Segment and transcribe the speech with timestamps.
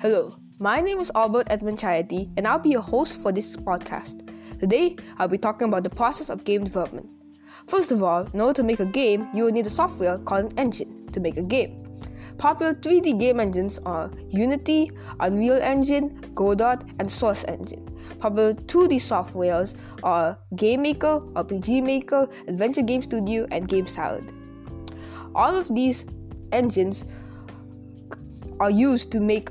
[0.00, 4.30] Hello, my name is Albert Edmund Chayati, and I'll be your host for this podcast.
[4.60, 7.08] Today, I'll be talking about the process of game development.
[7.66, 10.52] First of all, in order to make a game, you will need a software called
[10.52, 11.84] an engine to make a game.
[12.36, 17.84] Popular 3D game engines are Unity, Unreal Engine, Godot, and Source Engine.
[18.20, 24.32] Popular 2D softwares are Game Maker, RPG Maker, Adventure Game Studio, and Game Salad.
[25.34, 26.06] All of these
[26.52, 27.04] engines
[28.60, 29.50] are used to make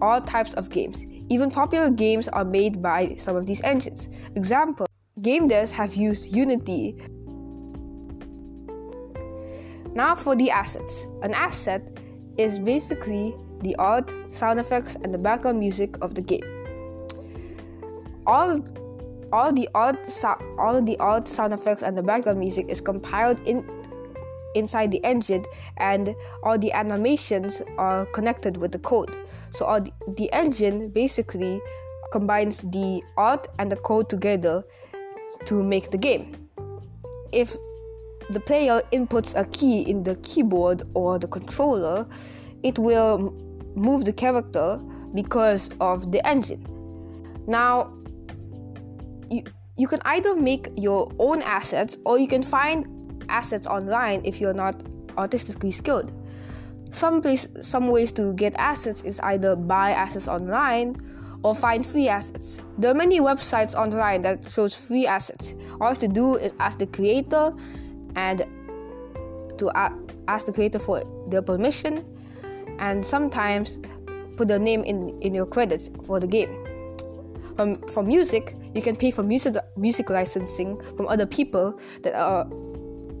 [0.00, 1.02] all types of games.
[1.28, 4.08] Even popular games are made by some of these engines.
[4.36, 4.86] Example,
[5.22, 6.96] game devs have used Unity.
[9.94, 11.06] Now for the assets.
[11.22, 11.98] An asset
[12.36, 16.44] is basically the art, sound effects, and the background music of the game.
[18.26, 18.62] All
[19.32, 20.06] all the art,
[20.58, 23.64] all the art, sound effects, and the background music is compiled in
[24.56, 25.44] inside the engine
[25.76, 29.14] and all the animations are connected with the code.
[29.50, 31.60] So all the, the engine basically
[32.12, 34.64] combines the art and the code together
[35.44, 36.48] to make the game.
[37.32, 37.56] If
[38.30, 42.06] the player inputs a key in the keyboard or the controller
[42.62, 43.32] it will
[43.76, 44.80] move the character
[45.14, 46.64] because of the engine.
[47.46, 47.92] Now
[49.30, 49.44] you,
[49.76, 52.86] you can either make your own assets or you can find
[53.28, 54.82] assets online if you're not
[55.18, 56.12] artistically skilled.
[56.90, 60.96] Some place, some ways to get assets is either buy assets online
[61.42, 62.60] or find free assets.
[62.78, 65.54] There are many websites online that shows free assets.
[65.80, 67.52] All you have to do is ask the creator
[68.14, 68.44] and
[69.58, 69.70] to
[70.28, 72.04] ask the creator for their permission
[72.78, 73.78] and sometimes
[74.36, 76.66] put their name in, in your credits for the game.
[77.58, 82.46] Um, for music, you can pay for music music licensing from other people that are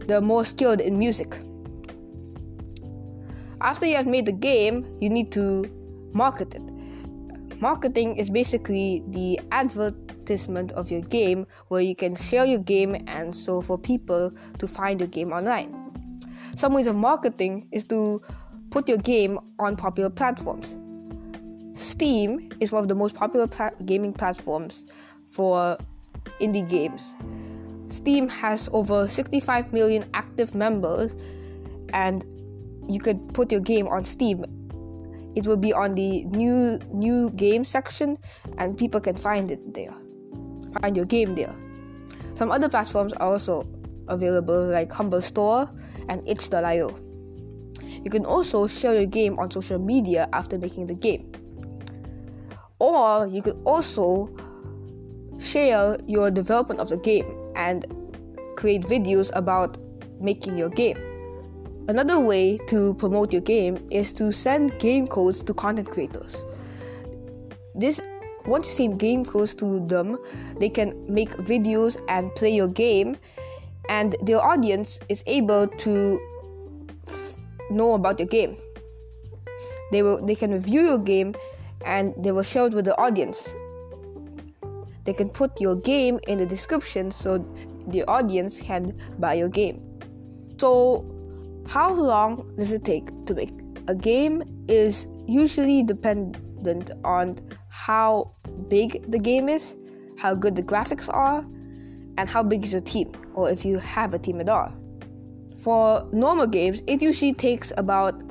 [0.06, 1.38] they're more skilled in music.
[3.60, 5.64] After you have made the game, you need to
[6.12, 6.62] market it.
[7.60, 13.34] Marketing is basically the advertisement of your game where you can share your game and
[13.34, 15.74] so for people to find your game online.
[16.54, 18.20] Some ways of marketing is to
[18.70, 20.76] put your game on popular platforms.
[21.72, 23.48] Steam is one of the most popular
[23.84, 24.84] gaming platforms
[25.24, 25.78] for
[26.40, 27.16] indie games.
[27.88, 31.14] Steam has over 65 million active members,
[31.92, 32.24] and
[32.88, 34.44] you could put your game on Steam.
[35.34, 38.16] It will be on the new new game section,
[38.58, 39.94] and people can find it there.
[40.80, 41.54] Find your game there.
[42.34, 43.64] Some other platforms are also
[44.08, 45.64] available, like Humble Store
[46.08, 46.98] and itch.io.
[48.04, 51.32] You can also share your game on social media after making the game.
[52.78, 54.30] Or you could also
[55.38, 57.84] share your development of the game and
[58.56, 59.76] create videos about
[60.20, 60.98] making your game.
[61.88, 66.44] Another way to promote your game is to send game codes to content creators.
[67.74, 68.00] This
[68.46, 70.18] once you send game codes to them,
[70.58, 73.16] they can make videos and play your game,
[73.88, 76.20] and their audience is able to
[77.06, 77.36] f-
[77.70, 78.56] know about your game.
[79.92, 81.34] They will they can review your game
[81.84, 83.54] and they will share it with the audience
[85.06, 87.38] they can put your game in the description so
[87.88, 89.80] the audience can buy your game.
[90.58, 91.06] So,
[91.66, 93.52] how long does it take to make
[93.88, 98.32] a game is usually dependent on how
[98.68, 99.76] big the game is,
[100.18, 101.44] how good the graphics are,
[102.18, 104.72] and how big is your team, or if you have a team at all.
[105.62, 108.22] For normal games, it usually takes about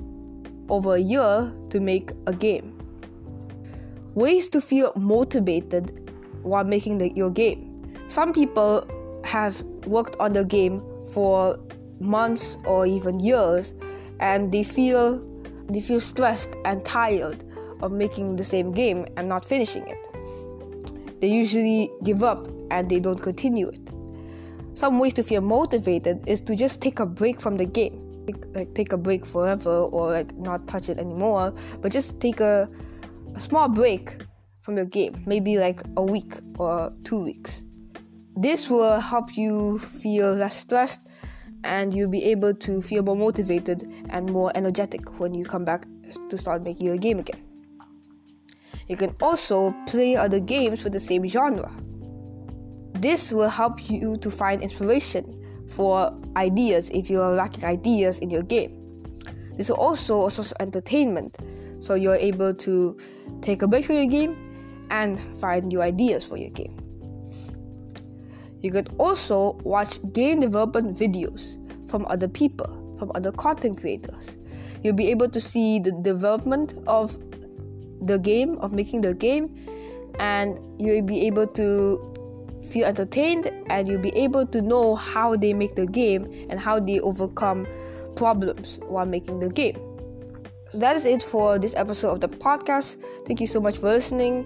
[0.69, 2.71] over a year to make a game.
[4.15, 6.04] Ways to feel motivated
[6.45, 7.93] while making the, your game.
[8.07, 8.87] Some people
[9.23, 11.59] have worked on the game for
[11.99, 13.73] months or even years
[14.19, 15.23] and they feel
[15.69, 17.43] they feel stressed and tired
[17.81, 21.21] of making the same game and not finishing it.
[21.21, 23.89] They usually give up and they don't continue it.
[24.75, 28.01] Some ways to feel motivated is to just take a break from the game.
[28.53, 32.69] Like take a break forever or like not touch it anymore, but just take a,
[33.33, 34.17] a small break
[34.65, 37.65] from your game, maybe like a week or two weeks.
[38.35, 41.07] This will help you feel less stressed
[41.63, 45.85] and you'll be able to feel more motivated and more energetic when you come back
[46.29, 47.41] to start making your game again.
[48.87, 51.71] You can also play other games with the same genre.
[52.95, 58.31] This will help you to find inspiration for ideas if you are lacking ideas in
[58.31, 58.81] your game.
[59.57, 61.37] This is also a source of entertainment,
[61.79, 62.97] so you're able to
[63.41, 64.44] take a break from your game
[64.89, 66.77] and find new ideas for your game.
[68.61, 71.57] You could also watch game development videos
[71.89, 74.37] from other people, from other content creators.
[74.83, 77.17] You'll be able to see the development of
[78.01, 79.53] the game of making the game
[80.19, 82.15] and you'll be able to
[82.69, 86.79] feel entertained and you'll be able to know how they make the game and how
[86.79, 87.67] they overcome
[88.15, 89.79] problems while making the game.
[90.71, 92.97] So that is it for this episode of the podcast.
[93.25, 94.45] Thank you so much for listening,